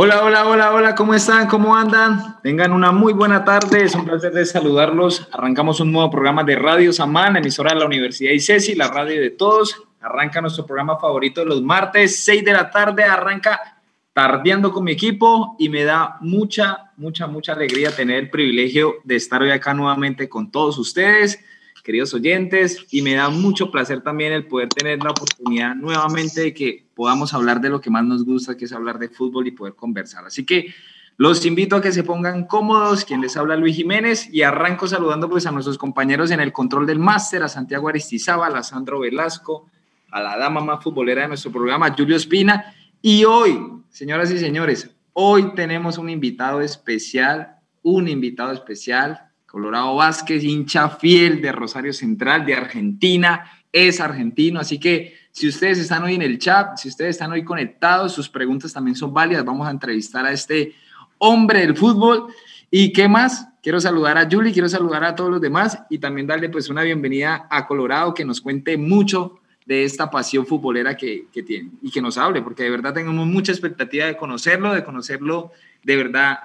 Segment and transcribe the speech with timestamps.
[0.00, 1.48] Hola, hola, hola, hola, ¿cómo están?
[1.48, 2.40] ¿Cómo andan?
[2.44, 5.28] Tengan una muy buena tarde, es un placer de saludarlos.
[5.32, 9.30] Arrancamos un nuevo programa de Radio Samán, emisora de la Universidad ICESI, la radio de
[9.30, 9.74] todos.
[10.00, 13.80] Arranca nuestro programa favorito de los martes, 6 de la tarde, arranca
[14.12, 19.16] tardeando con mi equipo y me da mucha, mucha, mucha alegría tener el privilegio de
[19.16, 21.40] estar hoy acá nuevamente con todos ustedes
[21.88, 26.52] queridos oyentes, y me da mucho placer también el poder tener la oportunidad nuevamente de
[26.52, 29.52] que podamos hablar de lo que más nos gusta, que es hablar de fútbol y
[29.52, 30.26] poder conversar.
[30.26, 30.74] Así que
[31.16, 35.30] los invito a que se pongan cómodos, quien les habla Luis Jiménez, y arranco saludando
[35.30, 39.70] pues a nuestros compañeros en el control del máster, a Santiago Aristizábal, a Sandro Velasco,
[40.10, 44.90] a la dama más futbolera de nuestro programa, Julio Espina, y hoy, señoras y señores,
[45.12, 52.44] hoy tenemos un invitado especial, un invitado especial, Colorado Vázquez, hincha fiel de Rosario Central,
[52.44, 57.10] de Argentina, es argentino, así que si ustedes están hoy en el chat, si ustedes
[57.10, 59.44] están hoy conectados, sus preguntas también son válidas.
[59.44, 60.74] Vamos a entrevistar a este
[61.18, 62.26] hombre del fútbol.
[62.70, 63.48] ¿Y qué más?
[63.62, 66.82] Quiero saludar a Julie, quiero saludar a todos los demás y también darle pues una
[66.82, 71.90] bienvenida a Colorado que nos cuente mucho de esta pasión futbolera que, que tiene y
[71.90, 76.38] que nos hable, porque de verdad tenemos mucha expectativa de conocerlo, de conocerlo de verdad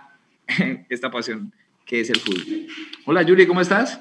[0.90, 1.54] esta pasión
[1.86, 2.68] que es el fútbol.
[3.06, 4.00] Hola Yuri, ¿cómo estás?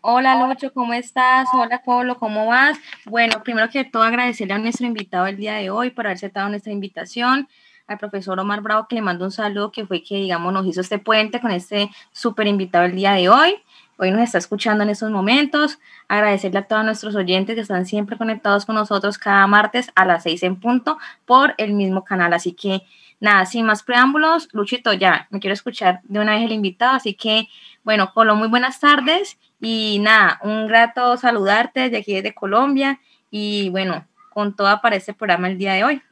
[0.00, 1.46] Hola Lucho, ¿cómo estás?
[1.52, 2.78] Hola Pablo, ¿cómo vas?
[3.04, 6.48] Bueno, primero que todo agradecerle a nuestro invitado el día de hoy por haber aceptado
[6.48, 7.48] nuestra invitación,
[7.86, 10.80] al profesor Omar Bravo que le mando un saludo que fue que digamos nos hizo
[10.80, 13.56] este puente con este súper invitado el día de hoy.
[13.98, 15.78] Hoy nos está escuchando en estos momentos.
[16.08, 20.22] Agradecerle a todos nuestros oyentes que están siempre conectados con nosotros cada martes a las
[20.22, 22.32] seis en punto por el mismo canal.
[22.32, 22.82] Así que
[23.20, 27.14] nada, sin más preámbulos, Luchito, ya me quiero escuchar de una vez el invitado, así
[27.14, 27.48] que,
[27.84, 33.68] bueno, Colo, muy buenas tardes y nada, un grato saludarte desde aquí desde Colombia y
[33.70, 36.02] bueno, con todo para este programa el día de hoy.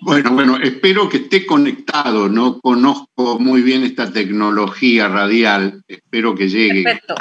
[0.00, 2.28] Bueno, bueno, espero que esté conectado.
[2.28, 5.84] No conozco muy bien esta tecnología radial.
[5.86, 6.82] Espero que llegue.
[6.82, 7.14] Perfecto.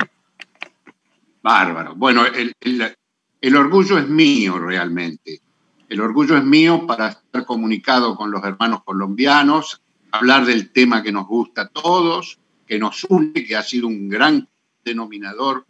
[1.44, 1.94] Bárbaro.
[1.96, 2.56] Bueno, el,
[3.40, 5.41] el orgullo es mío realmente.
[5.90, 11.11] El orgullo es mío para estar comunicado con los hermanos colombianos, hablar del tema que
[11.11, 14.47] nos gusta a todos, que nos une, que ha sido un gran
[14.83, 15.66] denominador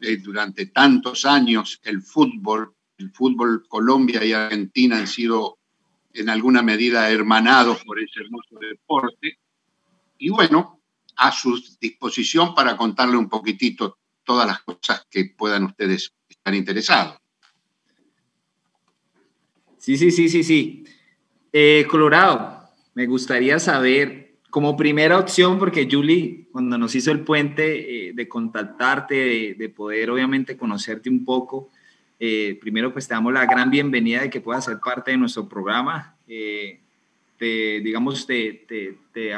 [0.00, 2.74] eh, durante tantos años el fútbol.
[2.98, 5.58] El fútbol Colombia y Argentina han sido
[6.14, 9.38] en alguna medida hermanados por ese hermoso deporte.
[10.18, 10.80] Y bueno,
[11.16, 17.16] a su disposición para contarle un poquitito todas las cosas que puedan ustedes estar interesados.
[19.78, 20.84] Sí, sí, sí, sí, sí.
[21.52, 22.61] Eh, Colorado,
[22.94, 28.28] me gustaría saber, como primera opción, porque Julie, cuando nos hizo el puente eh, de
[28.28, 31.70] contactarte, de, poder obviamente conocerte un poco,
[32.20, 35.48] eh, primero pues te damos la gran bienvenida de que puedas ser parte de nuestro
[35.48, 36.16] programa.
[36.26, 39.32] te, digamos, te, te, te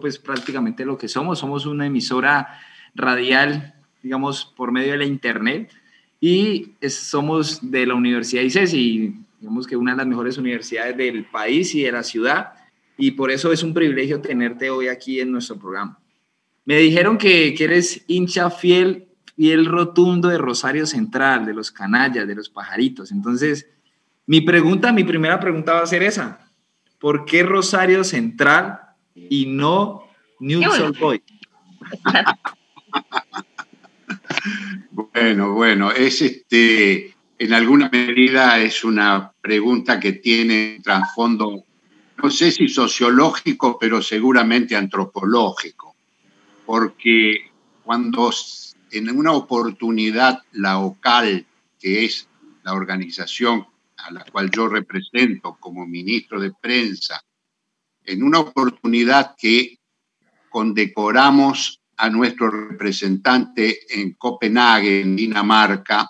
[0.00, 1.38] pues prácticamente lo que somos.
[1.38, 2.60] Somos una emisora
[2.94, 5.72] radial, digamos, por medio de la internet
[6.20, 11.24] y somos de la Universidad ICES y digamos que una de las mejores universidades del
[11.24, 12.54] país y de la ciudad,
[12.98, 15.98] y por eso es un privilegio tenerte hoy aquí en nuestro programa.
[16.64, 22.34] Me dijeron que, eres hincha fiel, fiel rotundo de Rosario Central, de los canallas, de
[22.34, 23.12] los pajaritos.
[23.12, 23.68] Entonces,
[24.26, 26.50] mi pregunta, mi primera pregunta va a ser esa.
[26.98, 28.80] ¿Por qué Rosario Central
[29.14, 30.02] y no
[30.40, 30.60] New
[31.00, 31.22] Boy?
[34.90, 41.64] bueno, bueno, es este en alguna medida es una pregunta que tiene trasfondo,
[42.22, 45.94] no sé si sociológico, pero seguramente antropológico,
[46.66, 47.50] porque
[47.84, 48.30] cuando
[48.90, 51.46] en una oportunidad la OCAL,
[51.78, 52.28] que es
[52.64, 57.22] la organización a la cual yo represento como ministro de prensa,
[58.04, 59.78] en una oportunidad que
[60.48, 66.08] condecoramos a nuestro representante en Copenhague, en Dinamarca,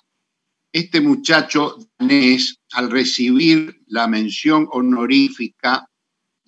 [0.72, 5.88] este muchacho danés, al recibir la mención honorífica,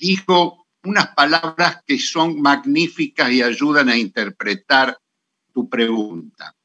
[0.01, 4.99] dijo unas palabras que son magníficas y ayudan a interpretar
[5.53, 6.57] tu pregunta.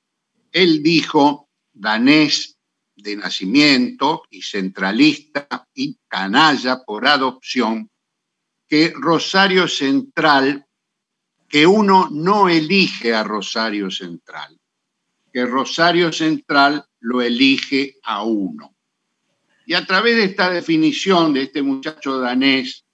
[0.51, 2.57] Él dijo, danés
[2.95, 7.89] de nacimiento y centralista y canalla por adopción,
[8.67, 10.65] que Rosario Central,
[11.49, 14.57] que uno no elige a Rosario Central,
[15.31, 18.75] que Rosario Central lo elige a uno.
[19.65, 22.84] Y a través de esta definición de este muchacho danés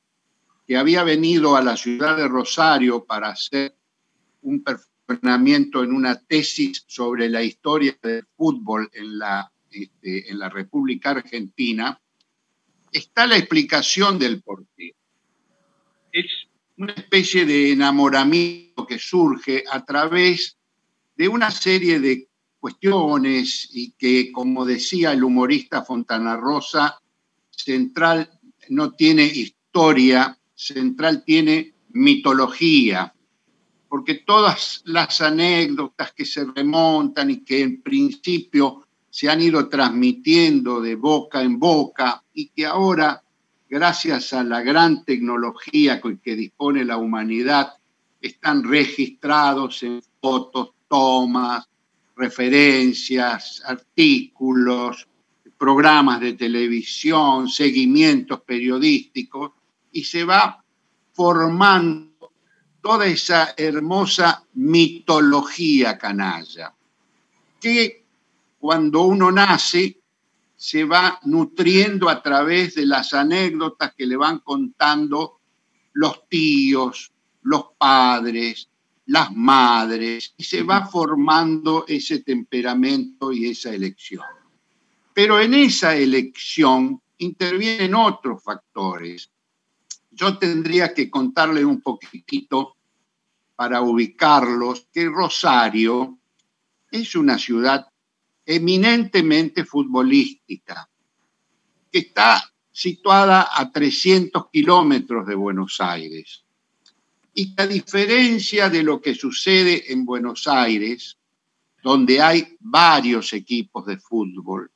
[0.72, 3.76] que había venido a la ciudad de Rosario para hacer
[4.44, 10.48] un perfeccionamiento en una tesis sobre la historia del fútbol en la, este, en la
[10.48, 12.00] República Argentina,
[12.90, 14.96] está la explicación del porqué.
[16.78, 20.56] una especie de enamoramiento que surge a través
[21.18, 22.30] de una serie de
[22.62, 26.98] cuestiones y que, como decía el humorista Fontana Rosa,
[27.50, 28.40] Central
[28.70, 33.14] no tiene historia, Central tiene mitología,
[33.90, 40.80] porque todas las anécdotas que se remontan y que en principio se han ido transmitiendo
[40.80, 43.24] de boca en boca y que ahora,
[43.68, 47.74] gracias a la gran tecnología con que dispone la humanidad,
[48.22, 51.68] están registrados en fotos, tomas,
[52.16, 55.08] referencias, artículos,
[55.58, 59.54] programas de televisión, seguimientos periodísticos,
[59.92, 60.64] y se va
[61.14, 62.32] formando
[62.82, 66.74] toda esa hermosa mitología canalla,
[67.60, 68.06] que
[68.60, 70.00] cuando uno nace
[70.56, 75.40] se va nutriendo a través de las anécdotas que le van contando
[75.94, 77.12] los tíos,
[77.42, 78.70] los padres,
[79.08, 84.24] las madres, y se va formando ese temperamento y esa elección.
[85.14, 89.31] Pero en esa elección intervienen otros factores.
[90.12, 92.76] Yo tendría que contarle un poquitito
[93.56, 96.20] para ubicarlos que Rosario
[96.92, 97.88] es una ciudad
[98.46, 100.90] eminentemente futbolística,
[101.92, 106.44] que está situada a 300 kilómetros de Buenos Aires.
[107.34, 111.18] Y a diferencia de lo que sucede en Buenos Aires,
[111.82, 114.72] donde hay varios equipos de fútbol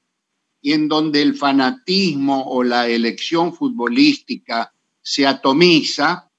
[0.61, 4.73] y en donde el fanatismo o la elección futbolística
[5.07, 6.31] se atomiza,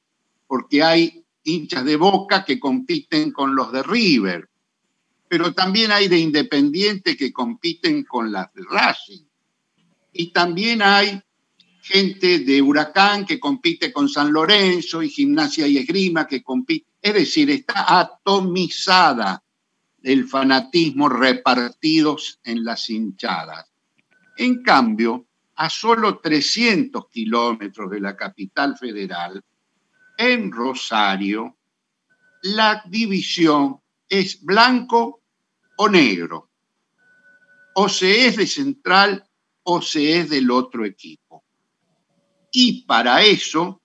[0.48, 4.50] porque hay hinchas de Boca que compiten con los de River,
[5.28, 9.24] pero también hay de Independiente que compiten con las de Racing.
[10.12, 11.22] Y también hay
[11.80, 16.88] gente de Huracán que compite con San Lorenzo y Gimnasia y Esgrima que compite.
[17.00, 19.44] Es decir, está atomizada
[20.02, 23.66] el fanatismo repartidos en las hinchadas.
[24.36, 29.42] En cambio, a solo 300 kilómetros de la capital federal,
[30.18, 31.56] en Rosario,
[32.42, 35.22] la división es blanco
[35.76, 36.50] o negro.
[37.74, 39.24] O se es de central
[39.64, 41.44] o se es del otro equipo.
[42.52, 43.82] Y para eso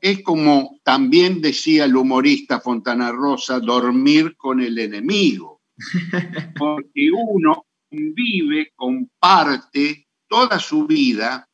[0.00, 5.60] es como también decía el humorista Fontana Rosa, dormir con el enemigo.
[6.58, 11.48] Porque uno vive, comparte toda su vida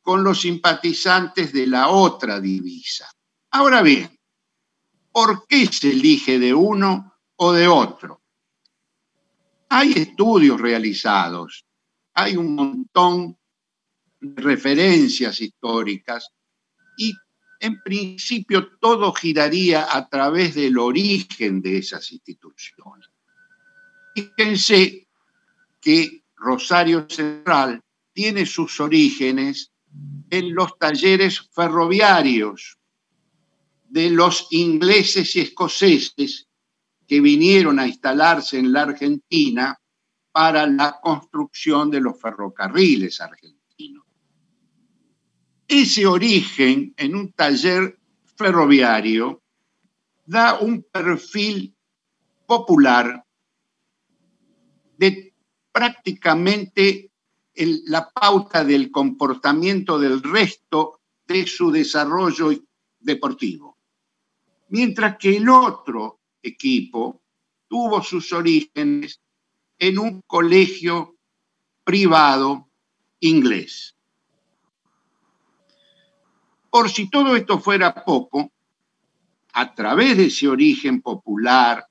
[0.00, 3.06] con los simpatizantes de la otra divisa.
[3.50, 4.18] Ahora bien,
[5.12, 8.22] ¿por qué se elige de uno o de otro?
[9.68, 11.66] Hay estudios realizados,
[12.14, 13.36] hay un montón
[14.20, 16.30] referencias históricas
[16.96, 17.12] y
[17.60, 23.06] en principio todo giraría a través del origen de esas instituciones.
[24.14, 25.08] Fíjense
[25.78, 27.82] que Rosario Central
[28.14, 29.72] tiene sus orígenes
[30.30, 32.78] en los talleres ferroviarios
[33.88, 36.48] de los ingleses y escoceses
[37.06, 39.78] que vinieron a instalarse en la Argentina
[40.32, 44.04] para la construcción de los ferrocarriles argentinos.
[45.68, 47.98] Ese origen en un taller
[48.36, 49.42] ferroviario
[50.24, 51.76] da un perfil
[52.46, 53.24] popular
[54.96, 55.34] de
[55.70, 57.10] prácticamente
[57.56, 62.50] la pauta del comportamiento del resto de su desarrollo
[62.98, 63.78] deportivo.
[64.68, 67.22] Mientras que el otro equipo
[67.68, 69.20] tuvo sus orígenes
[69.78, 71.16] en un colegio
[71.84, 72.68] privado
[73.20, 73.96] inglés.
[76.70, 78.50] Por si todo esto fuera poco,
[79.52, 81.86] a través de ese origen popular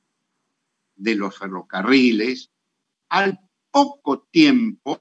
[0.96, 2.52] de los ferrocarriles,
[3.10, 3.40] al
[3.72, 5.00] poco tiempo,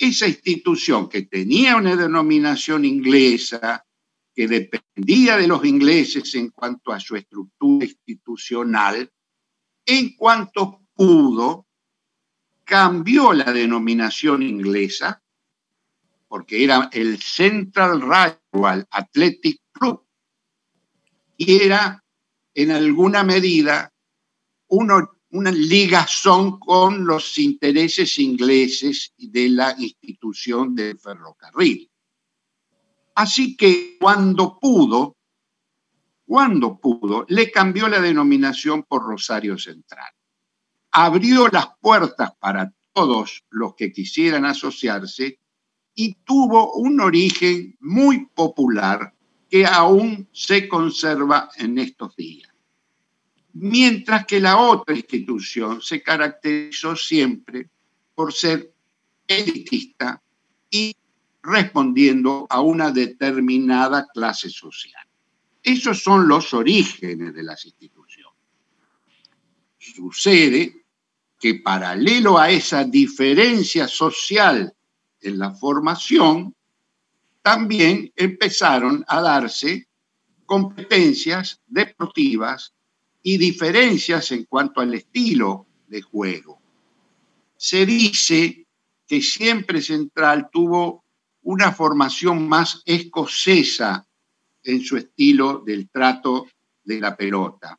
[0.00, 3.84] esa institución que tenía una denominación inglesa,
[4.34, 9.12] que dependía de los ingleses en cuanto a su estructura institucional,
[9.84, 11.66] en cuanto pudo,
[12.64, 15.22] cambió la denominación inglesa
[16.28, 20.06] porque era el Central Rival Athletic Club
[21.36, 22.04] y era
[22.54, 23.92] en alguna medida
[25.30, 31.90] una ligazón con los intereses ingleses de la institución del ferrocarril.
[33.14, 35.16] Así que cuando pudo,
[36.26, 40.12] cuando pudo, le cambió la denominación por Rosario Central.
[40.92, 45.38] Abrió las puertas para todos los que quisieran asociarse
[45.94, 49.14] y tuvo un origen muy popular
[49.48, 52.49] que aún se conserva en estos días.
[53.54, 57.68] Mientras que la otra institución se caracterizó siempre
[58.14, 58.72] por ser
[59.26, 60.22] elitista
[60.70, 60.94] y
[61.42, 65.06] respondiendo a una determinada clase social.
[65.62, 68.38] Esos son los orígenes de las instituciones.
[69.78, 70.84] Sucede
[71.38, 74.74] que paralelo a esa diferencia social
[75.22, 76.54] en la formación,
[77.42, 79.88] también empezaron a darse
[80.44, 82.74] competencias deportivas
[83.22, 86.60] y diferencias en cuanto al estilo de juego.
[87.56, 88.66] Se dice
[89.06, 91.04] que siempre Central tuvo
[91.42, 94.06] una formación más escocesa
[94.62, 96.46] en su estilo del trato
[96.84, 97.78] de la pelota,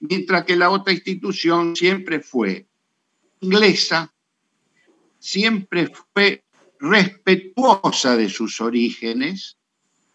[0.00, 2.66] mientras que la otra institución siempre fue
[3.40, 4.12] inglesa,
[5.18, 6.44] siempre fue
[6.78, 9.56] respetuosa de sus orígenes,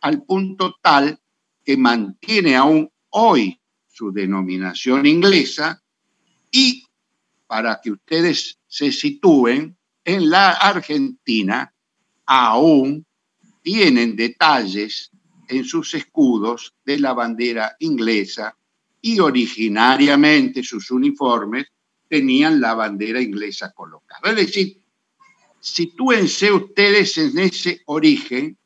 [0.02, 1.20] al punto tal
[1.64, 3.60] que mantiene aún hoy
[3.98, 5.82] su denominación inglesa
[6.52, 6.86] y
[7.48, 9.76] para que ustedes se sitúen,
[10.06, 11.74] en la Argentina
[12.28, 13.04] aún
[13.64, 15.10] tienen detalles
[15.48, 18.56] en sus escudos de la bandera inglesa
[19.02, 21.66] y originariamente sus uniformes
[22.08, 24.30] tenían la bandera inglesa colocada.
[24.30, 24.80] Es decir,
[25.60, 28.58] sitúense ustedes en ese origen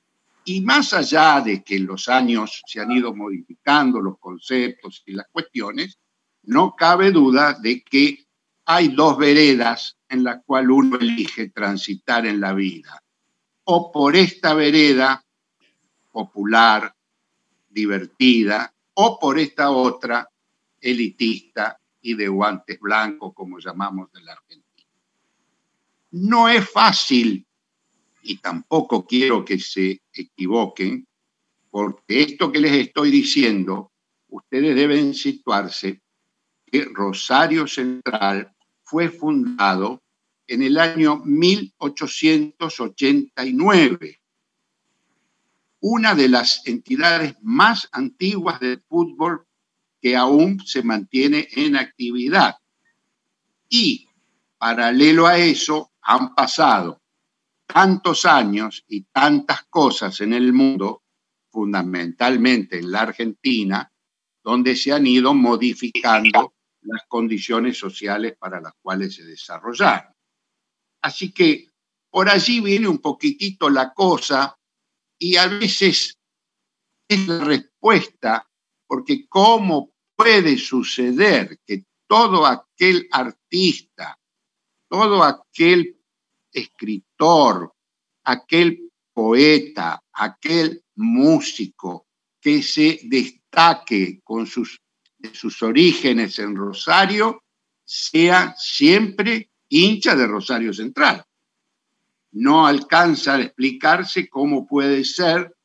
[0.44, 5.14] y más allá de que en los años se han ido modificando los conceptos y
[5.14, 6.00] las cuestiones,
[6.44, 8.26] no cabe duda de que
[8.66, 13.04] hay dos veredas en las cuales uno elige transitar en la vida.
[13.66, 15.24] O por esta vereda
[16.12, 16.94] popular,
[17.70, 20.28] divertida, o por esta otra
[20.80, 24.90] elitista y de guantes blancos, como llamamos de la Argentina.
[26.12, 27.46] No es fácil,
[28.24, 31.08] y tampoco quiero que se equivoquen,
[31.70, 33.92] porque esto que les estoy diciendo,
[34.28, 36.02] ustedes deben situarse
[36.66, 38.52] que Rosario Central
[38.84, 40.02] fue fundado
[40.48, 44.22] en el año 1889
[45.82, 49.48] una de las entidades más antiguas del fútbol
[50.00, 52.56] que aún se mantiene en actividad.
[53.68, 54.08] Y
[54.58, 57.01] paralelo a eso han pasado
[57.74, 61.04] tantos años y tantas cosas en el mundo,
[61.50, 63.92] fundamentalmente en la Argentina,
[64.44, 70.14] donde se han ido modificando las condiciones sociales para las cuales se desarrollaron.
[71.02, 71.68] Así que
[72.10, 74.58] por allí viene un poquitito la cosa
[75.18, 76.18] y a veces
[77.08, 78.50] es la respuesta,
[78.88, 84.20] porque ¿cómo puede suceder que todo aquel artista,
[84.90, 86.01] todo aquel
[86.52, 87.74] escritor,
[88.24, 92.08] aquel poeta, aquel músico
[92.40, 94.82] que se destaque con sus,
[95.34, 97.44] sus orígenes en Rosario,
[97.84, 101.26] sea siempre hincha de Rosario Central.
[102.32, 105.56] No alcanza a explicarse cómo puede ser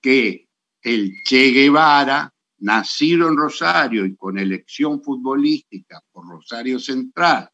[0.00, 0.48] que
[0.82, 7.50] el Che Guevara, nacido en Rosario y con elección futbolística por Rosario Central,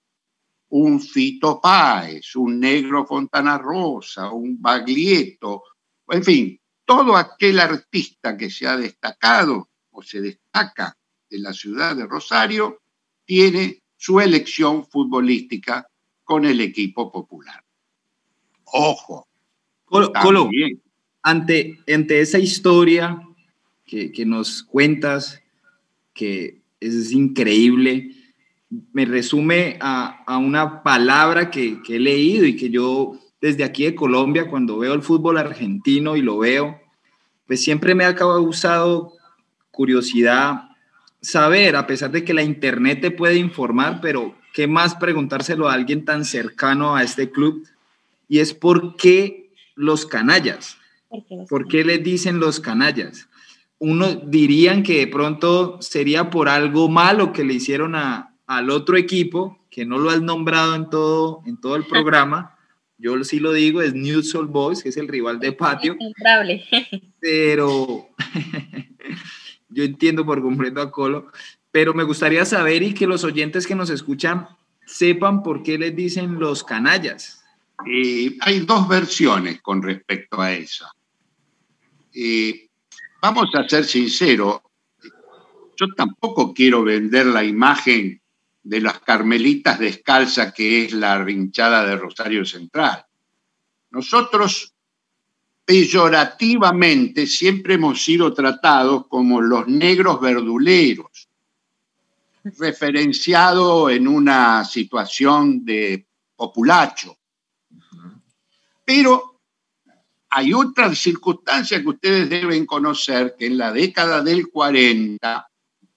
[0.70, 5.62] un Fito Páez, un Negro Fontana Rosa, un Baglietto,
[6.08, 10.96] en fin, todo aquel artista que se ha destacado o se destaca
[11.28, 12.80] de la ciudad de Rosario,
[13.24, 15.86] tiene su elección futbolística
[16.24, 17.62] con el equipo popular.
[18.64, 19.26] Ojo.
[19.84, 20.50] Colo,
[21.22, 23.20] ante, ante esa historia
[23.84, 25.42] que, nos cuentas,
[26.12, 28.12] que es increíble,
[28.70, 33.94] me resume a, una palabra que, que, he leído y que yo desde aquí de
[33.94, 36.80] Colombia, cuando veo el fútbol argentino y lo veo,
[37.46, 39.12] pues siempre me ha causado
[39.70, 40.68] curiosidad
[41.20, 45.72] saber, a pesar de que la internet te puede informar, pero qué más preguntárselo a
[45.72, 47.66] alguien tan cercano a este club
[48.28, 50.76] y es por qué los canallas.
[51.48, 53.28] ¿Por qué, les dicen los canallas?
[53.78, 58.96] Uno dirían que de pronto sería por algo malo que le hicieron a, al otro
[58.96, 62.56] equipo, que no lo has nombrado en todo, en todo el programa.
[62.98, 65.96] Yo sí lo digo, es New Soul Boys, que es el rival de patio.
[67.20, 68.08] Pero
[69.68, 71.30] yo entiendo por completo a Colo,
[71.70, 74.48] pero me gustaría saber y que los oyentes que nos escuchan
[74.86, 77.44] sepan por qué les dicen los canallas.
[77.86, 80.86] Eh, hay dos versiones con respecto a eso.
[82.14, 82.68] Eh,
[83.20, 84.60] vamos a ser sinceros,
[85.76, 88.20] yo tampoco quiero vender la imagen
[88.68, 93.02] de las carmelitas descalzas que es la rinchada de Rosario Central.
[93.90, 94.74] Nosotros
[95.64, 101.28] peyorativamente siempre hemos sido tratados como los negros verduleros,
[102.58, 106.06] referenciado en una situación de
[106.36, 107.16] populacho.
[108.84, 109.40] Pero
[110.28, 115.50] hay otra circunstancia que ustedes deben conocer, que en la década del 40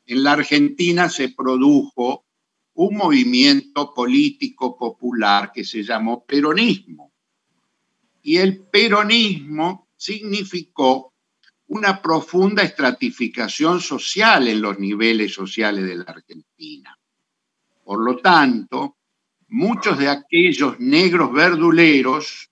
[0.06, 2.24] en la Argentina se produjo
[2.74, 7.12] un movimiento político popular que se llamó peronismo.
[8.24, 11.14] Y el peronismo significó
[11.68, 16.98] una profunda estratificación social en los niveles sociales de la Argentina.
[17.84, 18.98] Por lo tanto,
[19.48, 22.50] muchos de aquellos negros verduleros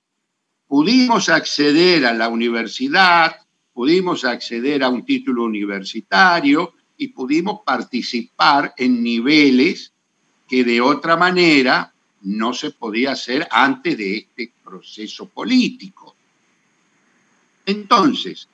[0.68, 3.36] pudimos acceder a la universidad,
[3.74, 9.94] pudimos acceder a un título universitario y pudimos participar en niveles
[10.50, 16.16] que de otra manera no se podía hacer antes de este proceso político.
[17.66, 18.50] Entonces,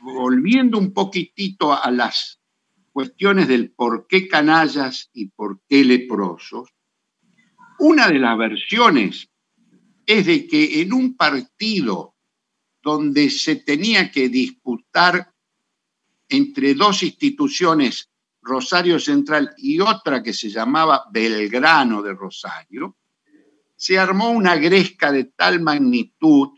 [0.00, 2.38] volviendo un poquitito a las
[2.92, 6.68] cuestiones del por qué canallas y por qué leprosos,
[7.78, 9.30] una de las versiones
[10.04, 12.14] es de que en un partido
[12.82, 15.32] donde se tenía que disputar
[16.28, 18.09] entre dos instituciones,
[18.42, 22.96] Rosario Central y otra que se llamaba Belgrano de Rosario,
[23.76, 26.50] se armó una gresca de tal magnitud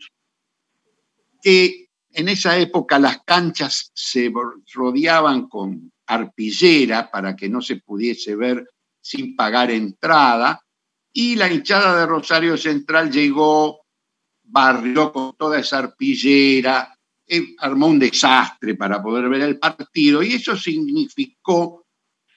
[1.41, 4.31] que en esa época las canchas se
[4.73, 8.69] rodeaban con arpillera para que no se pudiese ver
[9.01, 10.63] sin pagar entrada
[11.11, 13.85] y la hinchada de Rosario Central llegó,
[14.43, 16.92] barrió con toda esa arpillera,
[17.27, 21.85] eh, armó un desastre para poder ver el partido y eso significó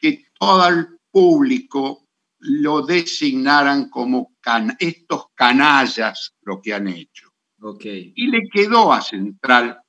[0.00, 2.06] que todo el público
[2.38, 4.36] lo designaran como
[4.78, 7.32] estos canallas lo que han hecho.
[7.60, 8.12] Okay.
[8.14, 9.80] Y le quedó a Central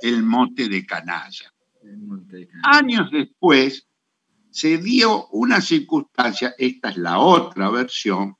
[0.00, 1.52] el mote de canalla.
[2.62, 3.86] Años después,
[4.50, 8.36] se dio una circunstancia, esta es la otra versión,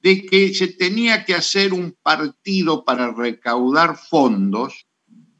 [0.00, 4.86] de que se tenía que hacer un partido para recaudar fondos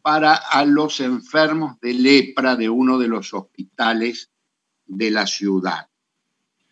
[0.05, 4.31] para a los enfermos de lepra de uno de los hospitales
[4.85, 5.89] de la ciudad.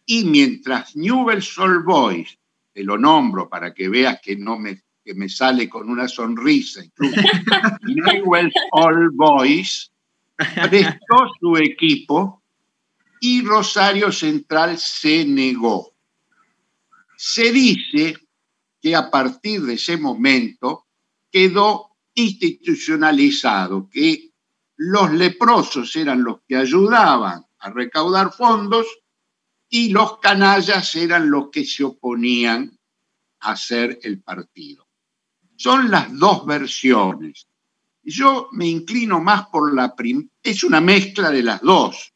[0.05, 2.39] Y mientras Newell's Old Boys,
[2.75, 6.85] te lo nombro para que veas que no me, que me sale con una sonrisa,
[6.85, 7.23] incluso
[7.85, 9.91] Newell's Old Boys
[10.37, 12.43] prestó su equipo
[13.19, 15.95] y Rosario Central se negó.
[17.17, 18.15] Se dice
[18.83, 20.85] que a partir de ese momento
[21.31, 24.31] quedó institucionalizado, que
[24.77, 28.87] los leprosos eran los que ayudaban a recaudar fondos
[29.69, 32.79] y los canallas eran los que se oponían
[33.41, 34.87] a hacer el partido.
[35.57, 37.47] Son las dos versiones.
[38.03, 42.13] Yo me inclino más por la primera, es una mezcla de las dos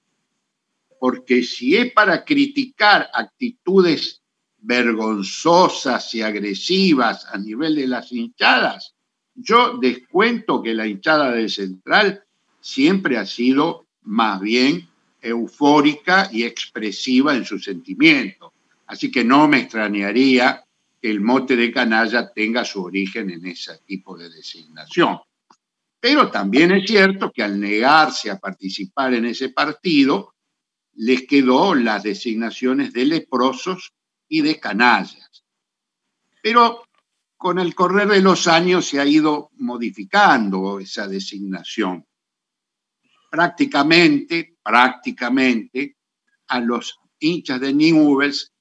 [0.98, 4.22] porque si es para criticar actitudes
[4.58, 8.95] vergonzosas y agresivas a nivel de las hinchadas,
[9.36, 12.24] yo descuento que la hinchada de Central
[12.60, 14.88] siempre ha sido más bien
[15.20, 18.52] eufórica y expresiva en sus sentimientos.
[18.86, 20.64] Así que no me extrañaría
[21.00, 25.18] que el mote de canalla tenga su origen en ese tipo de designación.
[26.00, 30.34] Pero también es cierto que al negarse a participar en ese partido,
[30.94, 33.92] les quedó las designaciones de leprosos
[34.28, 35.44] y de canallas.
[36.42, 36.85] Pero
[37.36, 42.06] con el correr de los años se ha ido modificando esa designación.
[43.30, 45.96] Prácticamente, prácticamente,
[46.48, 48.52] a los hinchas de Newells,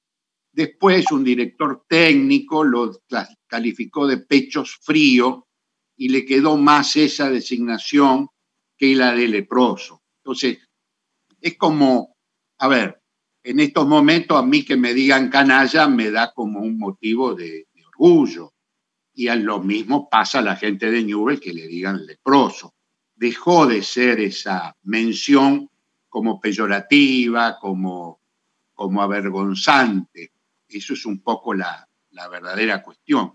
[0.52, 3.00] después un director técnico lo
[3.46, 5.46] calificó de pechos frío
[5.96, 8.28] y le quedó más esa designación
[8.76, 10.02] que la de leproso.
[10.22, 10.58] Entonces,
[11.40, 12.16] es como
[12.58, 13.02] a ver,
[13.42, 17.68] en estos momentos a mí que me digan canalla me da como un motivo de,
[17.86, 18.52] orgullo.
[19.18, 22.74] Y a lo mismo pasa a la gente de Newell que le digan leproso.
[23.14, 25.70] Dejó de ser esa mención
[26.10, 28.20] como peyorativa, como,
[28.74, 30.32] como avergonzante.
[30.68, 31.88] Eso es un poco la,
[32.30, 33.32] verdadera cuestión.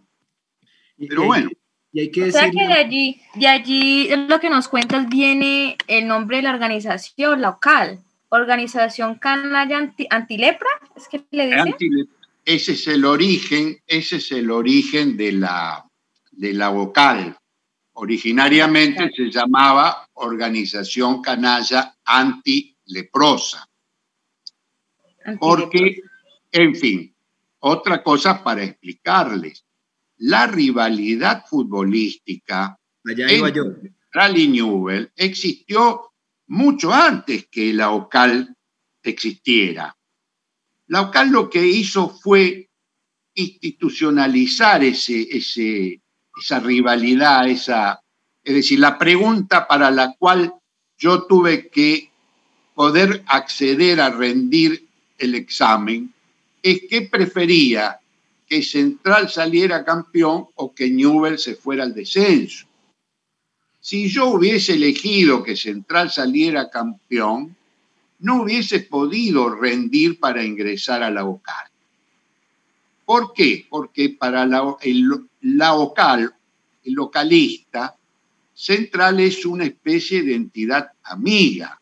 [0.98, 1.50] Pero bueno.
[1.92, 5.78] Y hay que o sea que de allí, de allí lo que nos cuentas viene
[5.88, 8.00] el nombre de la organización local.
[8.30, 11.76] Organización Canalla Antilepra, ¿es que le dicen?
[12.44, 15.86] Ese es el origen, ese es el origen de la,
[16.32, 17.38] de la vocal.
[17.94, 23.68] Originariamente se llamaba Organización Canalla Antileprosa.
[25.40, 26.02] Porque,
[26.52, 27.16] en fin,
[27.60, 29.66] otra cosa para explicarles.
[30.24, 33.64] la rivalidad futbolística Allá iba yo.
[33.64, 36.12] Central y Newell existió
[36.48, 38.56] mucho antes que la OCAL
[39.02, 39.96] existiera.
[40.92, 42.68] La OCAL lo que hizo fue
[43.34, 48.02] institucionalizar ese, esa rivalidad, esa,
[48.44, 50.54] es decir, la pregunta para la cual
[50.98, 52.12] yo tuve que
[52.76, 54.86] poder acceder a rendir
[55.18, 56.14] el examen
[56.62, 57.98] es qué prefería
[58.46, 62.66] que Central saliera campeón o que Newell se fuera al descenso.
[63.80, 67.56] Si yo hubiese elegido que Central saliera campeón,
[68.22, 71.68] no hubiese podido rendir para ingresar a la OCAL.
[73.06, 73.66] ¿Por qué?
[73.70, 74.78] Porque para la,
[75.42, 76.34] la OCAL,
[76.84, 77.96] el localista,
[78.54, 81.82] Central es una especie de entidad amiga.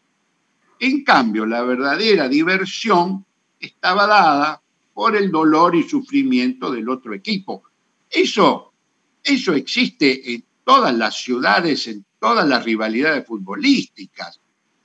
[0.80, 3.26] En cambio, la verdadera diversión
[3.60, 4.62] estaba dada
[4.94, 7.64] por el dolor y sufrimiento del otro equipo.
[8.10, 8.72] Eso,
[9.22, 14.40] eso existe en todas las ciudades, en todas las rivalidades futbolísticas.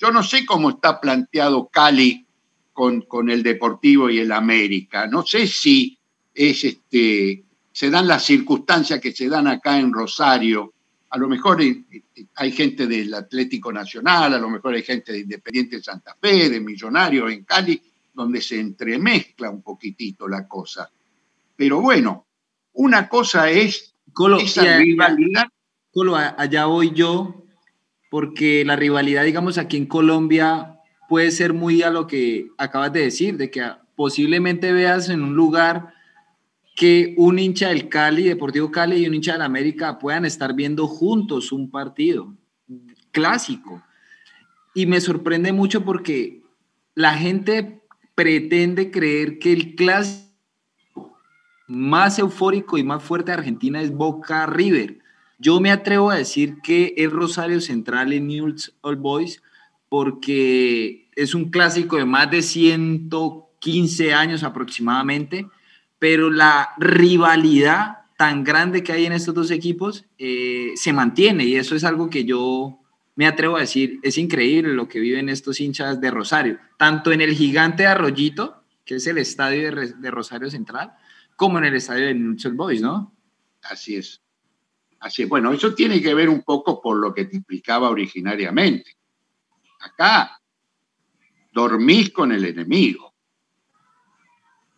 [0.04, 2.26] Yo no sé cómo está planteado Cali
[2.74, 5.06] con, con el Deportivo y el América.
[5.06, 5.98] No sé si
[6.34, 10.74] es este, se dan las circunstancias que se dan acá en Rosario.
[11.08, 11.62] A lo mejor
[12.34, 16.50] hay gente del Atlético Nacional, a lo mejor hay gente de Independiente de Santa Fe,
[16.50, 17.80] de Millonarios en Cali,
[18.12, 20.90] donde se entremezcla un poquitito la cosa.
[21.56, 22.26] Pero bueno,
[22.74, 23.94] una cosa es
[24.38, 25.46] esa rivalidad
[26.36, 27.43] allá voy yo,
[28.14, 33.00] porque la rivalidad, digamos, aquí en Colombia puede ser muy a lo que acabas de
[33.00, 35.92] decir, de que posiblemente veas en un lugar
[36.76, 40.86] que un hincha del Cali, Deportivo Cali y un hincha del América puedan estar viendo
[40.86, 42.32] juntos un partido
[43.10, 43.82] clásico.
[44.74, 46.44] Y me sorprende mucho porque
[46.94, 47.82] la gente
[48.14, 51.18] pretende creer que el clásico
[51.66, 55.00] más eufórico y más fuerte de Argentina es Boca River.
[55.44, 59.42] Yo me atrevo a decir que es Rosario Central en Newell's Old Boys
[59.90, 65.46] porque es un clásico de más de 115 años aproximadamente,
[65.98, 71.56] pero la rivalidad tan grande que hay en estos dos equipos eh, se mantiene y
[71.56, 72.80] eso es algo que yo
[73.14, 77.20] me atrevo a decir, es increíble lo que viven estos hinchas de Rosario, tanto en
[77.20, 80.94] el gigante Arroyito, que es el estadio de, Rosario Central,
[81.36, 83.14] como en el estadio de Newell's Old Boys, ¿no?
[83.60, 84.23] Así es.
[85.04, 88.96] Así bueno, eso tiene que ver un poco por lo que te explicaba originariamente.
[89.80, 90.40] Acá
[91.52, 93.14] dormís con el enemigo.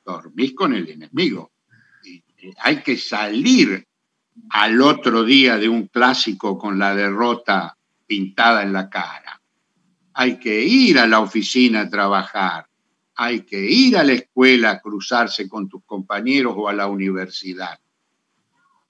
[0.05, 1.53] Dormís con el enemigo.
[2.59, 3.87] hay que salir
[4.51, 9.41] al otro día de un clásico con la derrota pintada en la cara.
[10.15, 12.67] Hay que ir a la oficina a trabajar.
[13.15, 17.79] Hay que ir a la escuela a cruzarse con tus compañeros o a la universidad.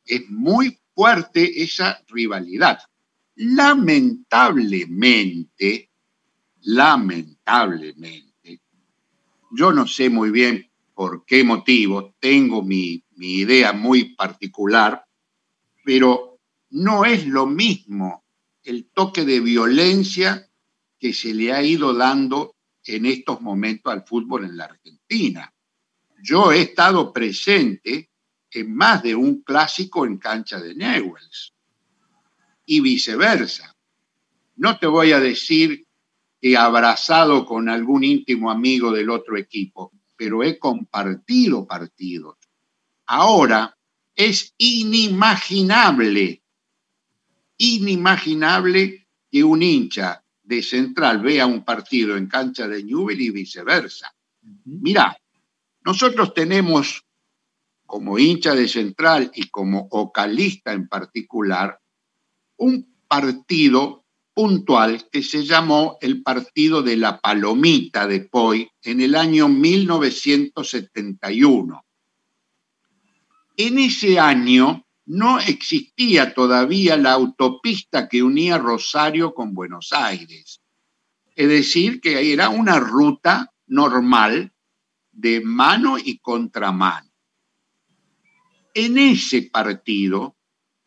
[0.07, 2.81] Es muy fuerte esa rivalidad.
[3.35, 5.91] Lamentablemente,
[6.63, 8.63] lamentablemente,
[9.53, 15.05] yo no sé muy bien por qué motivo, tengo mi, mi idea muy particular,
[15.85, 16.39] pero
[16.71, 18.25] no es lo mismo
[18.63, 20.51] el toque de violencia
[20.99, 25.53] que se le ha ido dando en estos momentos al fútbol en la Argentina.
[26.23, 28.09] Yo he estado presente
[28.51, 31.53] en más de un clásico en cancha de Newells
[32.65, 33.77] y viceversa.
[34.57, 35.87] No te voy a decir
[36.41, 42.37] que abrazado con algún íntimo amigo del otro equipo, pero he compartido partidos.
[43.07, 43.77] Ahora
[44.15, 46.43] es inimaginable,
[47.59, 54.15] inimaginable que un hincha de Central vea un partido en cancha de Newell y viceversa.
[54.65, 55.17] Mira,
[55.85, 57.06] nosotros tenemos
[57.87, 61.81] como hincha de Central y como ocalista en particular,
[62.57, 69.14] un partido puntual que se llamó el Partido de la Palomita de Poi en el
[69.14, 71.83] año 1971.
[73.57, 80.61] En ese año no existía todavía la autopista que unía Rosario con Buenos Aires.
[81.35, 84.53] Es decir, que era una ruta normal
[85.12, 87.06] de mano y contramano
[88.77, 90.37] en ese partido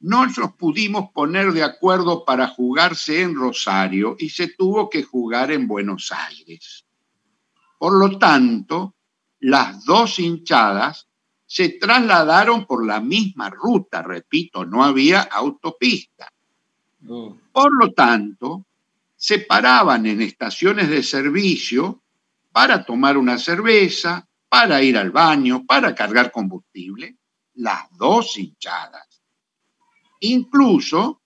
[0.02, 5.52] no nos pudimos poner de acuerdo para jugarse en Rosario y se tuvo que jugar
[5.52, 6.86] en Buenos Aires.
[7.80, 8.96] Por lo tanto,
[9.40, 11.08] las dos hinchadas
[11.48, 16.32] se trasladaron por la misma ruta, repito, no había autopista.
[17.08, 17.36] Oh.
[17.52, 18.68] Por lo tanto,
[19.16, 22.04] se paraban en estaciones de servicio
[22.52, 27.19] para tomar una cerveza, para ir al baño, para cargar combustible
[27.60, 29.22] las dos hinchadas.
[30.22, 31.22] Incluso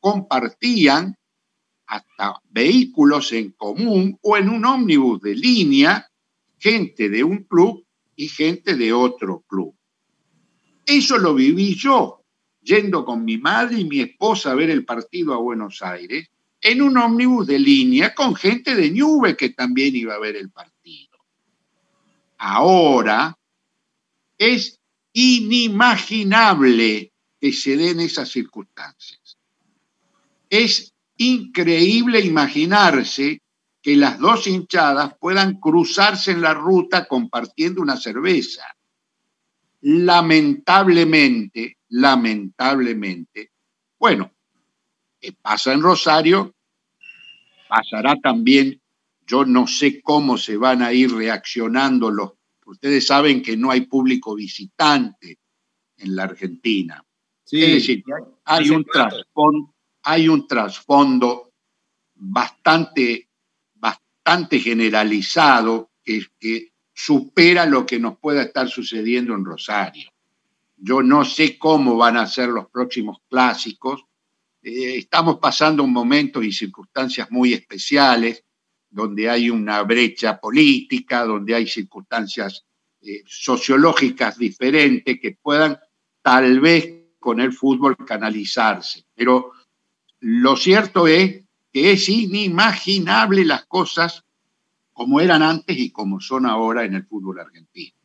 [0.00, 1.16] compartían
[1.86, 6.06] hasta vehículos en común o en un ómnibus de línea,
[6.58, 9.74] gente de un club y gente de otro club.
[10.84, 12.22] Eso lo viví yo,
[12.60, 16.28] yendo con mi madre y mi esposa a ver el partido a Buenos Aires,
[16.60, 20.50] en un ómnibus de línea con gente de Nube que también iba a ver el
[20.50, 21.18] partido.
[22.36, 23.38] Ahora
[24.36, 24.81] es
[25.12, 29.36] inimaginable que se den esas circunstancias.
[30.48, 33.42] Es increíble imaginarse
[33.80, 38.62] que las dos hinchadas puedan cruzarse en la ruta compartiendo una cerveza.
[39.80, 43.50] Lamentablemente, lamentablemente,
[43.98, 44.32] bueno,
[45.42, 46.54] pasa en Rosario,
[47.68, 48.80] pasará también,
[49.26, 52.32] yo no sé cómo se van a ir reaccionando los,
[52.72, 55.38] ustedes saben que no hay público visitante
[55.96, 57.04] en la Argentina.
[57.44, 58.04] Sí, es decir,
[58.44, 61.52] hay un trasfondo, hay un trasfondo
[62.14, 63.28] bastante,
[63.74, 70.10] bastante generalizado que, que supera lo que nos pueda estar sucediendo en Rosario.
[70.76, 74.04] Yo no sé cómo van a ser los próximos clásicos.
[74.62, 78.44] Eh, estamos pasando un momento y circunstancias muy especiales,
[78.92, 82.64] donde hay una brecha política, donde hay circunstancias
[83.00, 85.78] eh, sociológicas diferentes que puedan
[86.20, 89.06] tal vez con el fútbol canalizarse.
[89.14, 89.52] Pero
[90.20, 94.24] lo cierto es que es inimaginable las cosas
[94.92, 97.96] como eran antes y como son ahora en el fútbol argentino.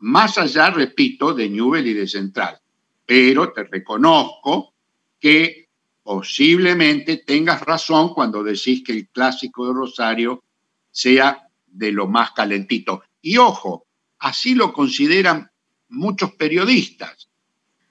[0.00, 2.58] Más allá, repito, de Newell y de Central.
[3.04, 4.74] Pero te reconozco
[5.20, 5.61] que
[6.02, 10.44] posiblemente tengas razón cuando decís que el clásico de Rosario
[10.90, 13.02] sea de lo más calentito.
[13.20, 13.86] Y ojo,
[14.18, 15.50] así lo consideran
[15.88, 17.28] muchos periodistas,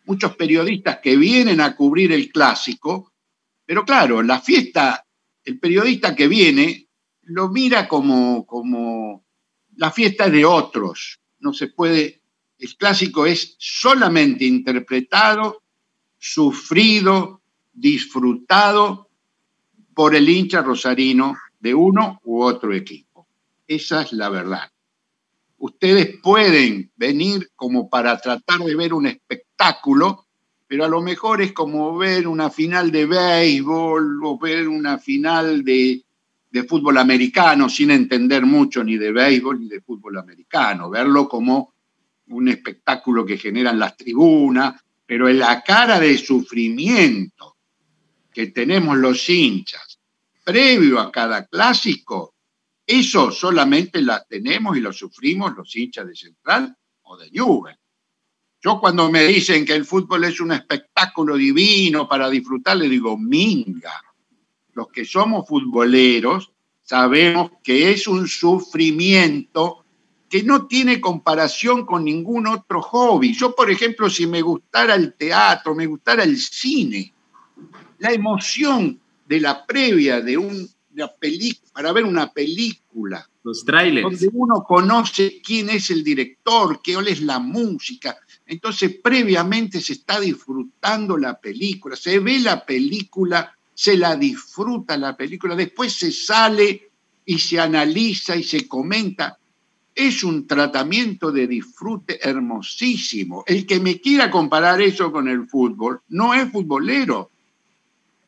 [0.06, 3.12] muchos periodistas que vienen a cubrir el clásico
[3.71, 5.08] pero claro, la fiesta,
[5.45, 6.89] el periodista que viene
[7.21, 9.26] lo mira como, como
[9.78, 11.21] la fiesta de otros.
[11.39, 12.21] No se puede,
[12.58, 15.63] el clásico es solamente interpretado,
[16.17, 17.40] sufrido,
[17.73, 19.10] disfrutado
[19.93, 23.27] por el hincha rosarino de uno u otro equipo.
[23.67, 24.69] Esa es la verdad.
[25.57, 30.25] Ustedes pueden venir como para tratar de ver un espectáculo,
[30.67, 35.63] pero a lo mejor es como ver una final de béisbol o ver una final
[35.63, 36.03] de,
[36.67, 41.73] fútbol americano sin entender mucho ni de béisbol ni de fútbol americano, verlo como
[42.29, 47.50] un espectáculo que generan las tribunas, pero en la cara de sufrimiento
[48.34, 50.00] que tenemos los hinchas
[50.44, 52.36] previo a cada clásico,
[52.86, 57.78] eso solamente la tenemos y lo sufrimos los hinchas de Central o de Newell.
[58.63, 63.17] Yo cuando me dicen que el fútbol es un espectáculo divino para disfrutar, le digo,
[63.17, 63.94] minga.
[64.74, 66.52] Los que somos futboleros
[66.84, 69.86] sabemos que es un sufrimiento
[70.30, 73.34] que no tiene comparación con ningún otro hobby.
[73.34, 77.13] Yo, por ejemplo, si me gustara el teatro, me gustara el cine,
[78.00, 84.04] la emoción de la previa de una película, para ver una película, los trailers.
[84.04, 88.17] Donde uno conoce quién es el director, qué es la música,
[88.52, 95.15] entonces, previamente se está disfrutando la película, se ve la película, se la disfruta la
[95.15, 96.91] película, después se sale
[97.26, 99.38] y se analiza y se comenta.
[99.95, 103.45] Es un tratamiento de disfrute hermosísimo.
[103.47, 107.31] El que me quiera comparar eso con el fútbol no es futbolero.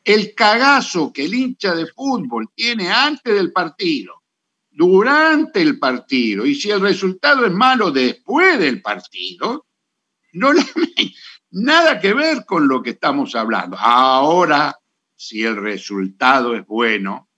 [0.04, 4.22] El cagazo que el hincha de fútbol tiene antes del partido,
[4.70, 9.66] durante el partido, y si el resultado es malo después del partido,
[10.32, 10.52] no
[11.50, 13.78] nada que ver con lo que estamos hablando.
[13.78, 14.76] Ahora,
[15.14, 17.30] si el resultado es bueno,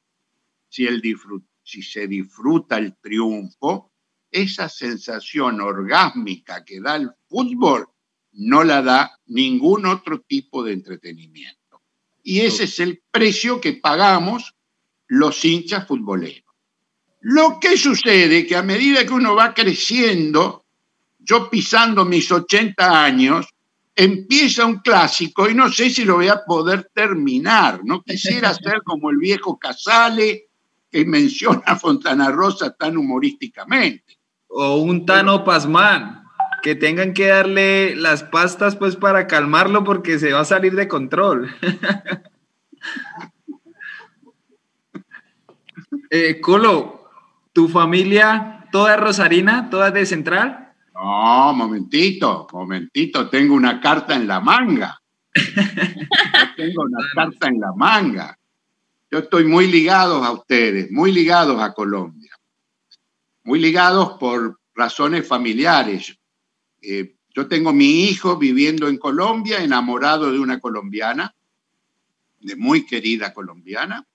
[0.69, 0.89] si,
[1.63, 3.93] si se disfruta el triunfo,
[4.31, 7.89] esa sensación orgásmica que da el fútbol
[8.33, 11.66] no la da ningún otro tipo de entretenimiento.
[12.29, 14.53] Y ese es el precio que pagamos
[15.07, 16.43] los hinchas futboleros.
[17.21, 20.65] Lo que sucede que a medida que uno va creciendo,
[21.21, 23.47] yo pisando mis 80 años,
[23.95, 27.83] empieza un clásico y no sé si lo voy a poder terminar.
[27.85, 30.49] No quisiera ser como el viejo Casale
[30.91, 34.19] que menciona a Fontana Rosa tan humorísticamente.
[34.49, 36.25] O un Tano Pasmán,
[36.63, 40.89] que tengan que darle las pastas pues para calmarlo porque se va a salir de
[40.89, 41.55] control.
[46.11, 47.11] eh, Colo,
[47.53, 50.73] ¿tu familia toda es rosarina, toda de central?
[50.95, 55.01] No, momentito, momentito, tengo una carta en la manga.
[56.57, 58.39] tengo una carta en la manga.
[59.11, 62.33] Yo estoy muy ligado a ustedes, muy ligados a Colombia,
[63.45, 66.19] muy ligados por razones familiares.
[66.89, 71.35] Eh, yo tengo mi hijo viviendo en Colombia, enamorado de una colombiana,
[72.41, 74.07] de muy querida colombiana,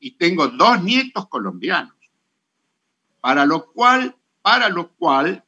[0.00, 1.94] y tengo dos nietos colombianos,
[3.20, 5.44] para lo cual, para lo cual,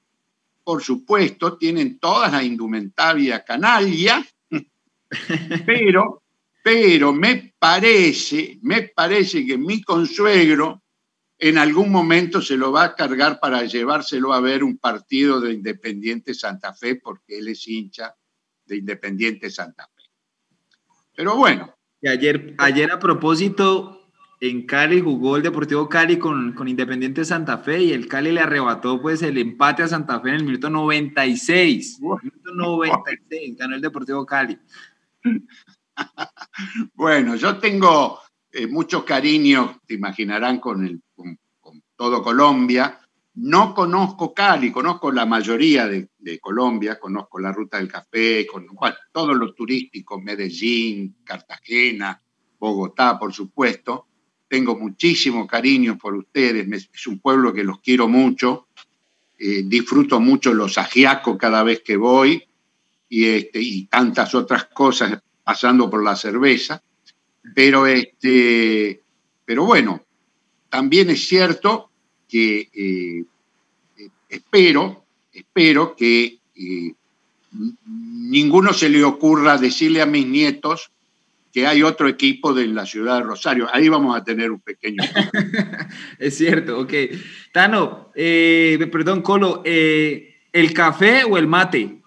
[0.63, 4.23] por supuesto, tienen toda la indumentaria canalla,
[5.67, 6.23] pero,
[6.63, 10.83] pero me parece, me parece que mi consuegro
[11.39, 15.53] en algún momento se lo va a cargar para llevárselo a ver un partido de
[15.53, 18.15] Independiente Santa Fe, porque él es hincha
[18.67, 20.03] de Independiente Santa Fe.
[21.15, 21.75] Pero bueno.
[22.01, 27.59] Y ayer, ayer a propósito, en Cali jugó el Deportivo Cali con, con, Independiente Santa
[27.59, 30.71] Fe y el Cali le arrebató pues el empate a Santa Fe en el minuto
[30.71, 32.01] 96.
[32.01, 34.59] minuto 96 ganó el Deportivo Cali.
[36.95, 38.21] bueno, yo tengo
[38.53, 41.03] eh, mucho cariño, te imaginarán, con,
[41.97, 43.01] todo Colombia.
[43.35, 46.09] No conozco Cali, conozco la mayoría de,
[46.41, 48.67] Colombia, conozco la Ruta del Café, con,
[49.13, 52.21] todos los turísticos, Medellín, Cartagena,
[52.59, 54.07] Bogotá, por supuesto.
[54.49, 58.69] Tengo muchísimo cariño por ustedes, es un pueblo que los quiero mucho,
[59.39, 62.43] eh, disfruto mucho los ajiacos cada vez que voy
[63.09, 66.83] y, este, y tantas otras cosas pasando por la cerveza.
[67.55, 69.01] Pero, este,
[69.45, 70.03] pero bueno,
[70.69, 71.91] también es cierto
[72.29, 73.25] que eh,
[74.29, 76.93] espero, espero que eh,
[77.87, 80.91] ninguno se le ocurra decirle a mis nietos
[81.53, 83.69] que hay otro equipo de la ciudad de Rosario.
[83.73, 85.03] Ahí vamos a tener un pequeño.
[86.19, 86.93] es cierto, ok.
[87.53, 91.98] Tano, eh, perdón, Colo, ¿el café o el mate?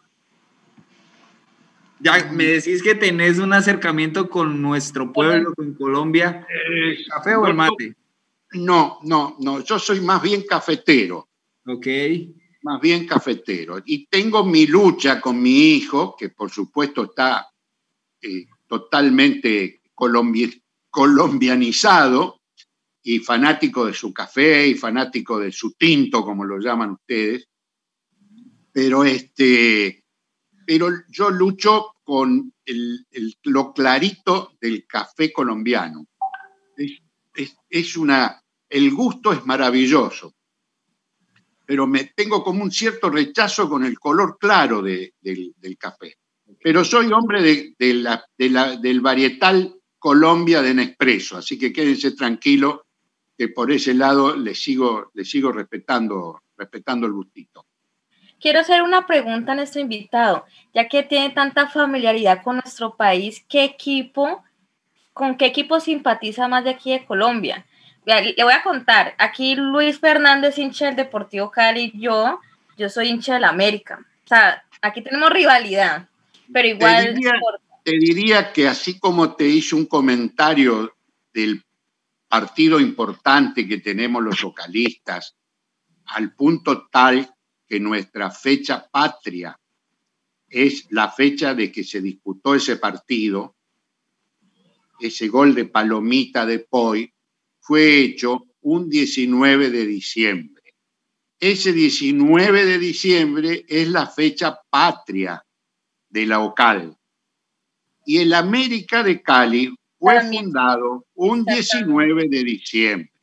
[2.03, 6.47] Ya me decís que tenés un acercamiento con nuestro pueblo, con Colombia.
[6.49, 7.95] ¿El eh, café o el mate?
[8.53, 9.63] No, no, no.
[9.63, 11.29] Yo soy más bien cafetero.
[11.65, 11.87] Ok.
[12.63, 13.81] Más bien cafetero.
[13.85, 17.47] Y tengo mi lucha con mi hijo, que por supuesto está
[18.21, 19.81] eh, totalmente
[20.89, 22.41] colombianizado
[23.03, 27.47] y fanático de su café y fanático de su tinto, como lo llaman ustedes.
[28.71, 30.00] Pero este
[30.71, 32.53] pero yo lucho con
[33.43, 36.07] lo clarito del café colombiano.
[37.69, 40.33] Es, una, el gusto es maravilloso,
[41.65, 45.13] pero me tengo como un cierto rechazo con el color claro del,
[45.77, 46.15] café.
[46.63, 52.79] Pero soy hombre del varietal Colombia de Nespresso, así que quédense tranquilos
[53.37, 57.65] que por ese lado le sigo, le sigo respetando, respetando el gustito.
[58.41, 63.45] Quiero hacer una pregunta a nuestro invitado, ya que tiene tanta familiaridad con nuestro país,
[63.47, 64.43] ¿qué equipo,
[65.13, 67.67] con qué equipo simpatiza más de aquí de Colombia?
[68.03, 72.39] Le voy a contar, aquí Luis Fernández, hincha del Deportivo Cali, yo,
[72.77, 74.03] yo soy hincha del América.
[74.25, 76.09] O sea, aquí tenemos rivalidad,
[76.51, 77.03] pero igual...
[77.03, 77.33] Te diría,
[77.83, 80.95] te diría que así como te hice un comentario
[81.31, 81.63] del
[82.27, 85.35] partido importante que tenemos los localistas,
[86.07, 87.31] al punto tal
[87.71, 89.57] que nuestra fecha patria
[90.49, 93.55] es la fecha de que se disputó ese partido,
[94.99, 97.09] ese gol de palomita de Poi,
[97.61, 100.73] fue hecho un 19 de diciembre.
[101.39, 105.41] Ese 19 de diciembre es la fecha patria
[106.09, 106.93] de la OCAL.
[108.05, 113.13] Y el América de Cali fue fundado un 19 de diciembre.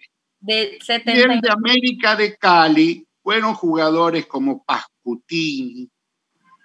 [0.41, 5.91] De y el de América de Cali fueron jugadores como Pascutini,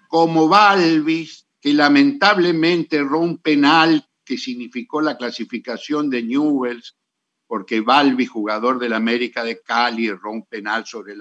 [0.08, 6.96] como Balvis, que lamentablemente erró un penal que significó la clasificación de Newells,
[7.48, 11.16] porque Balvis, jugador del América de Cali, erró un penal sobre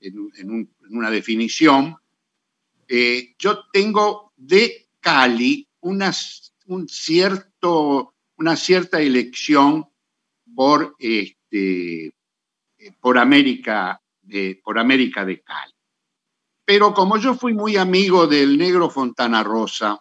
[0.00, 1.98] en, una definición.
[2.88, 6.12] Eh, yo tengo de Cali una,
[6.68, 9.84] un cierto, una cierta elección
[10.56, 12.14] por, este,
[13.02, 14.01] por América
[14.62, 15.72] por América de Cali.
[16.64, 20.00] Pero como yo fui muy amigo del negro Fontana Rosa,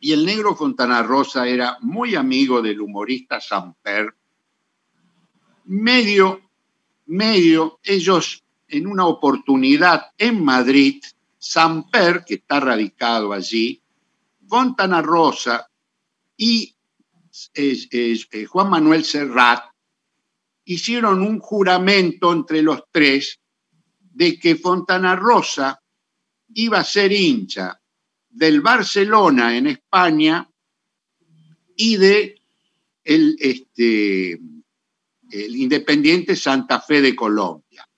[0.00, 4.14] y el negro Fontana Rosa era muy amigo del humorista Samper,
[5.64, 6.42] medio,
[7.06, 11.02] medio, ellos en una oportunidad en Madrid,
[11.38, 13.80] Samper, que está radicado allí,
[14.46, 15.68] Fontana Rosa
[16.36, 16.74] y
[17.54, 19.64] eh, Juan Manuel Serrat
[20.64, 23.38] hicieron un juramento entre los tres
[23.98, 25.80] de que Fontana Rosa
[26.54, 27.80] iba a ser hincha
[28.28, 30.48] del Barcelona en España
[31.76, 32.40] y de
[33.02, 37.88] el, este, el Independiente Santa Fe de Colombia.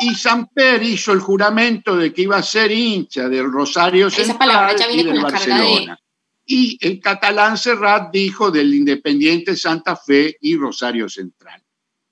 [0.00, 5.02] Y Samper hizo el juramento de que iba a ser hincha del Rosario Central y
[5.02, 5.98] del Barcelona.
[6.44, 11.62] Y el catalán Serrat dijo del Independiente Santa Fe y Rosario Central.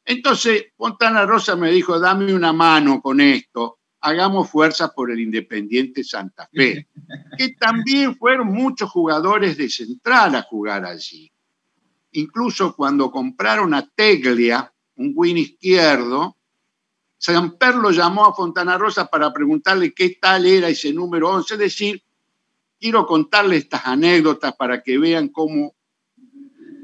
[0.05, 6.03] Entonces, Fontana Rosa me dijo, dame una mano con esto, hagamos fuerza por el Independiente
[6.03, 6.89] Santa Fe,
[7.39, 11.31] que también fueron muchos jugadores de Central a jugar allí.
[12.13, 16.37] Incluso cuando compraron a Teglia, un win izquierdo,
[17.21, 21.55] Samper lo llamó a Fontana Rosa para preguntarle qué tal era ese número 11.
[21.55, 22.03] Es decir,
[22.81, 25.75] quiero contarle estas anécdotas para que vean cómo,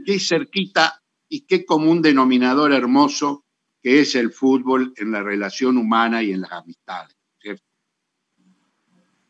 [0.05, 3.45] qué cerquita y qué común denominador hermoso
[3.83, 7.17] que es el fútbol en la relación humana y en las amistades.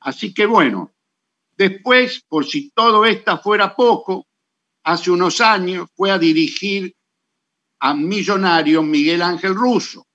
[0.01, 0.92] Así que bueno,
[1.57, 4.26] después, por si todo esto fuera poco,
[4.84, 6.94] hace unos años fue a dirigir
[7.80, 10.07] a Millonario Miguel Ángel Russo.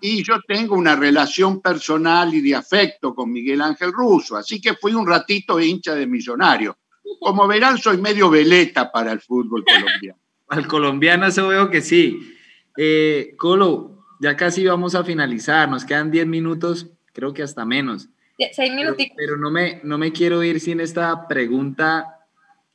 [0.00, 4.74] Y yo tengo una relación personal y de afecto con Miguel Ángel Russo, así que
[4.74, 6.78] fui un ratito hincha de Millonario.
[7.20, 10.20] Como verán, soy medio veleta para el fútbol colombiano.
[10.48, 12.36] Al colombiano eso veo que sí.
[12.76, 18.08] Eh, Colo, ya casi vamos a finalizar, nos quedan 10 minutos, creo que hasta menos.
[18.52, 19.16] Seis minutitos.
[19.16, 22.26] Pero, no, me, no me quiero ir sin esta pregunta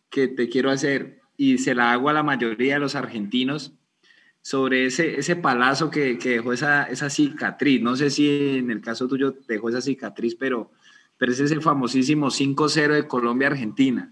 [0.09, 3.73] que te quiero hacer y se la hago a la mayoría de los argentinos
[4.41, 7.81] sobre ese, ese palazo que, que dejó esa, esa, cicatriz.
[7.81, 10.71] No sé si en el caso tuyo dejó esa cicatriz, pero,
[11.17, 14.11] pero ese es el famosísimo 5-0 de Colombia-Argentina.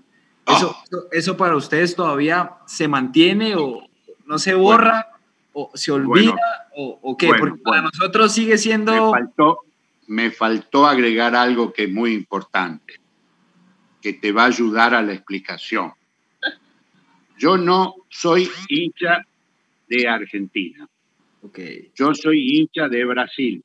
[0.49, 0.97] Eso, ah.
[1.11, 3.83] eso, para ustedes todavía se mantiene o
[4.25, 5.07] no se borra
[5.53, 6.35] o se olvida
[6.75, 7.27] o, qué?
[7.37, 8.93] Porque para nosotros sigue siendo...
[8.93, 9.59] Me faltó,
[10.07, 12.93] me faltó agregar algo que es muy importante
[14.01, 15.91] que te va a ayudar a la explicación.
[17.37, 19.25] Yo no soy hincha
[19.87, 20.87] de Argentina.
[21.41, 21.91] Okay.
[21.95, 23.63] Yo soy hincha de Brasil.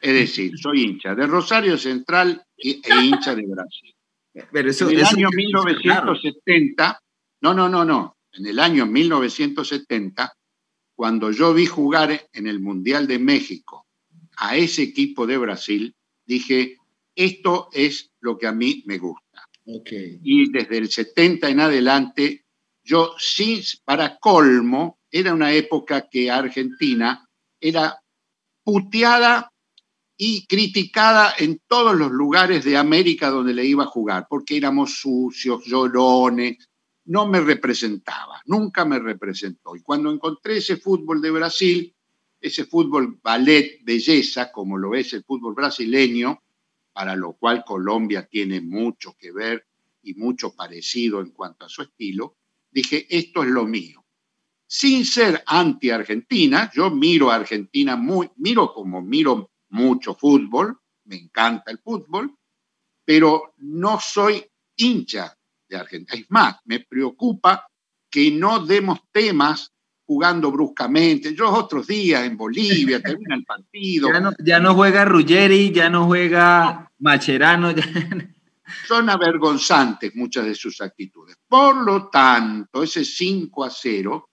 [0.00, 3.95] Es decir, soy hincha de Rosario Central e hincha de Brasil.
[4.52, 7.00] Pero eso, en el año 1970,
[7.40, 8.16] no, no, no, no.
[8.32, 10.32] En el año 1970,
[10.94, 13.86] cuando yo vi jugar en el Mundial de México
[14.36, 15.94] a ese equipo de Brasil,
[16.26, 16.76] dije,
[17.14, 19.48] esto es lo que a mí me gusta.
[20.22, 22.44] Y desde el 70 en adelante,
[22.84, 27.26] yo sí, para colmo, era una época que Argentina
[27.60, 27.98] era
[28.62, 29.50] puteada
[30.16, 34.98] y criticada en todos los lugares de América donde le iba a jugar, porque éramos
[34.98, 36.68] sucios, llorones,
[37.04, 39.76] no me representaba, nunca me representó.
[39.76, 41.94] Y cuando encontré ese fútbol de Brasil,
[42.40, 46.42] ese fútbol ballet, belleza, como lo es el fútbol brasileño,
[46.92, 49.66] para lo cual Colombia tiene mucho que ver
[50.02, 52.36] y mucho parecido en cuanto a su estilo,
[52.70, 54.04] dije, esto es lo mío.
[54.66, 61.70] Sin ser anti-Argentina, yo miro a Argentina muy, miro como miro mucho fútbol, me encanta
[61.70, 62.34] el fútbol,
[63.04, 64.44] pero no soy
[64.76, 65.36] hincha
[65.68, 66.20] de Argentina.
[66.20, 67.66] Es más, me preocupa
[68.10, 69.72] que no demos temas
[70.06, 71.34] jugando bruscamente.
[71.34, 74.08] Yo otros días en Bolivia, termina el partido.
[74.38, 77.74] Ya no, juega Ruggeri, ya no juega Macherano.
[78.86, 81.36] Son avergonzantes muchas de sus actitudes.
[81.48, 84.30] Por lo tanto, ese 5 a 0,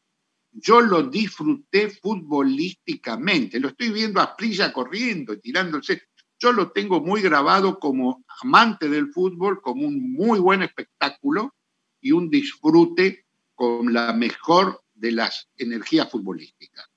[0.54, 3.60] yo lo disfruté futbolísticamente.
[3.60, 6.04] Lo estoy viendo a Prilla corriendo tirándose.
[6.40, 11.56] Yo lo tengo muy grabado como amante del fútbol, como un muy buen espectáculo
[12.00, 13.26] y un disfrute
[13.56, 16.88] con la mejor de las energías futbolísticas.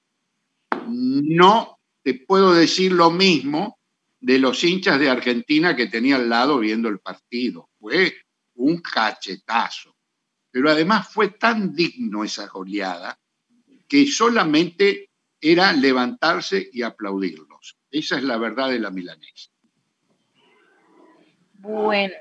[0.88, 3.78] No te puedo decir lo mismo
[4.20, 7.70] de los hinchas de Argentina que tenía al lado viendo el partido.
[7.78, 8.14] Fue
[8.54, 9.96] un cachetazo.
[10.50, 13.18] Pero además fue tan digno esa goleada
[13.88, 15.10] que solamente
[15.40, 17.76] era levantarse y aplaudirlos.
[17.90, 19.50] Esa es la verdad de la milanesa.
[21.54, 22.14] Bueno,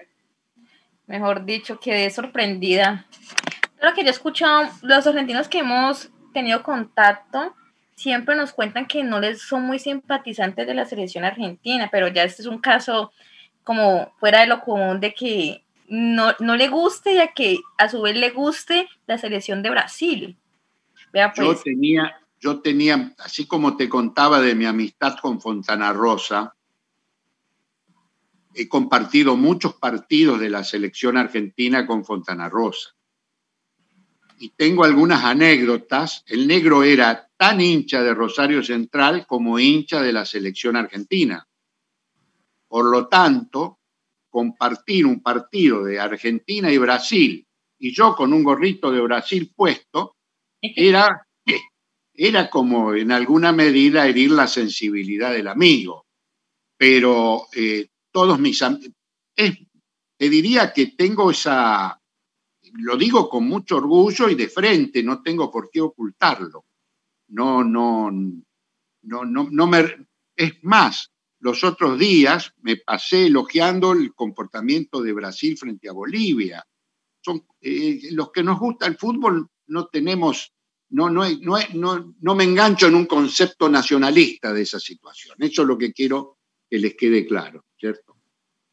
[1.08, 3.08] mejor dicho, quedé sorprendida
[3.86, 7.54] lo que yo he escuchado, los argentinos que hemos tenido contacto
[7.96, 12.24] siempre nos cuentan que no les son muy simpatizantes de la selección argentina, pero ya
[12.24, 13.12] este es un caso
[13.64, 18.02] como fuera de lo común de que no, le guste y a que a su
[18.02, 20.38] vez le guste la selección de Brasil.
[21.16, 21.64] Yo pues.
[21.64, 26.56] tenía, yo tenía, así como te contaba de mi amistad con Fontana Rosa,
[28.54, 32.96] he compartido muchos partidos de la selección argentina con Fontana Rosa
[34.40, 36.24] y tengo algunas anécdotas.
[36.28, 41.48] El negro era tan hincha de Rosario Central como hincha de la selección argentina.
[42.68, 43.80] Por lo tanto,
[44.30, 47.48] compartir un partido de Argentina y Brasil
[47.78, 50.15] y yo con un gorrito de Brasil puesto,
[50.62, 51.28] era,
[52.14, 56.06] era como en alguna medida herir la sensibilidad del amigo.
[56.78, 58.94] Pero eh, todos mis amigos,
[59.36, 62.00] te diría que tengo esa,
[62.74, 66.66] lo digo con mucho orgullo y de frente, no tengo por qué ocultarlo.
[67.28, 69.72] No, no, no, no, no
[70.36, 76.66] es más, los otros días me pasé elogiando el comportamiento de Brasil frente a Bolivia.
[77.22, 80.54] Son, eh, los que nos gusta el fútbol no tenemos,
[80.90, 85.36] no, no, no, no, no me engancho en un concepto nacionalista de esa situación.
[85.40, 86.38] Eso es lo que quiero
[86.70, 88.16] que les quede claro, ¿cierto?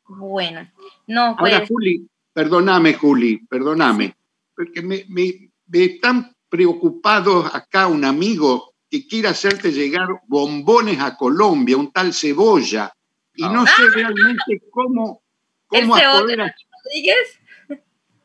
[0.07, 0.71] Bueno,
[1.07, 1.53] no, pues...
[1.53, 4.17] Ahora, Juli, perdóname, Juli, perdóname,
[4.55, 11.17] porque me, me, me están preocupados acá un amigo que quiere hacerte llegar bombones a
[11.17, 12.93] Colombia, un tal cebolla,
[13.35, 13.91] y no sé ah.
[13.95, 15.23] realmente cómo,
[15.67, 16.55] cómo, poder,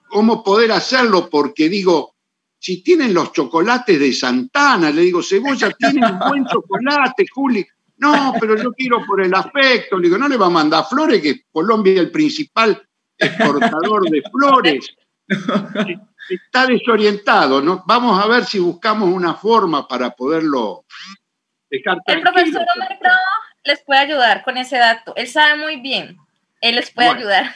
[0.10, 2.17] cómo poder hacerlo, porque digo,
[2.60, 7.66] si tienen los chocolates de Santana, le digo, cebolla tiene un buen chocolate, Juli.
[7.98, 9.98] No, pero yo quiero por el afecto.
[9.98, 12.80] Le digo, no le va a mandar flores, que Colombia es el principal
[13.18, 14.96] exportador de flores.
[16.30, 17.62] está desorientado.
[17.62, 17.84] ¿no?
[17.86, 20.86] Vamos a ver si buscamos una forma para poderlo
[21.70, 23.18] dejar El profesor Omar Bravo
[23.64, 25.14] les puede ayudar con ese dato.
[25.16, 26.18] Él sabe muy bien.
[26.62, 27.54] Él les puede ayudar.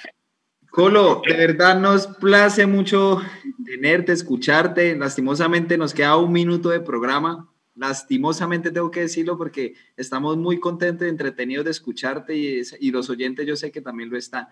[0.71, 3.21] Colo, de verdad nos place mucho
[3.63, 4.95] tenerte, escucharte.
[4.95, 7.49] Lastimosamente nos queda un minuto de programa.
[7.75, 13.09] Lastimosamente tengo que decirlo porque estamos muy contentos y entretenidos de escucharte y, y los
[13.09, 14.47] oyentes yo sé que también lo están.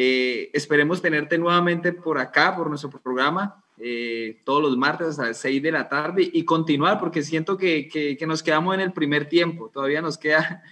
[0.00, 5.38] Eh, esperemos tenerte nuevamente por acá, por nuestro programa, eh, todos los martes a las
[5.38, 9.28] 6 de la tarde y continuar, porque siento que, que, nos quedamos en el primer
[9.28, 9.70] tiempo.
[9.72, 10.62] Todavía nos queda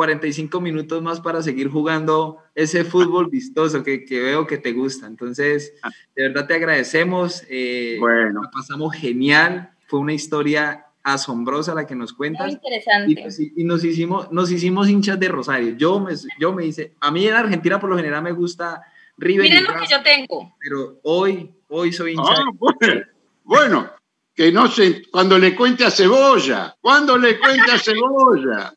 [0.00, 5.06] 45 minutos más para seguir jugando ese fútbol vistoso que, que veo que te gusta.
[5.06, 5.74] Entonces,
[6.16, 7.44] de verdad te agradecemos.
[7.50, 8.40] Eh, bueno.
[8.50, 9.72] pasamos genial.
[9.88, 12.46] Fue una historia asombrosa la que nos cuentas.
[12.46, 13.12] Muy interesante.
[13.54, 15.76] Y, nos, hicimos, nos hicimos hinchas de Rosario.
[15.76, 18.80] Yo me, yo me hice, a mí en Argentina por lo general me gusta
[19.18, 19.50] River.
[19.50, 20.56] Miren lo que yo tengo.
[20.60, 22.36] Pero hoy, hoy soy hincha.
[22.38, 23.04] Ah,
[23.44, 23.90] bueno,
[24.34, 28.72] que no sé, cuando le cuente a Cebolla, cuando le cuente a Cebolla.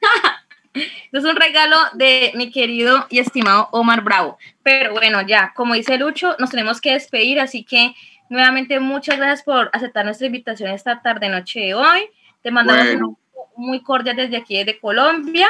[0.74, 4.38] es un regalo de mi querido y estimado Omar Bravo.
[4.62, 7.94] Pero bueno, ya, como dice Lucho, nos tenemos que despedir, así que
[8.30, 12.08] Nuevamente, muchas gracias por aceptar nuestra invitación esta tarde, noche de hoy.
[12.42, 13.16] Te mandamos un
[13.56, 15.48] muy cordial desde aquí, desde Colombia.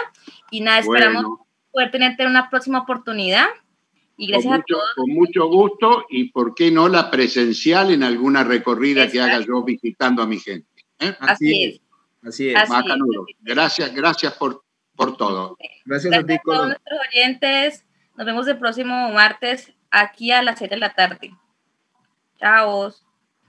[0.50, 1.26] Y nada, esperamos
[1.70, 3.44] poder tenerte en una próxima oportunidad.
[4.16, 4.94] Y gracias a todos.
[4.96, 9.62] Con mucho gusto y, ¿por qué no, la presencial en alguna recorrida que haga yo
[9.62, 10.66] visitando a mi gente?
[11.00, 11.14] ¿eh?
[11.20, 11.80] Así, es.
[12.22, 12.54] Así es.
[13.42, 14.64] Gracias, gracias por,
[15.00, 15.56] por todo.
[15.86, 17.86] Gracias, a, ti, a todos nuestros oyentes.
[18.16, 21.32] Nos vemos el próximo martes aquí a las 7 de la tarde.
[22.38, 22.92] Chao.